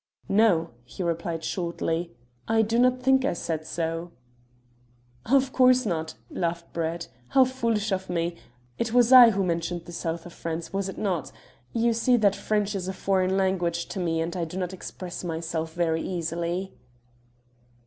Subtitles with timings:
[0.29, 2.11] "No," he replied shortly;
[2.47, 4.11] "I do not think I said so."
[5.27, 7.07] "Of course not," laughed Brett.
[7.27, 8.35] "How foolish of me!
[8.79, 11.31] It was I who mentioned the South of France, was it not?
[11.71, 15.23] You see that French is a foreign language to me, and I do not express
[15.23, 16.73] myself very easily."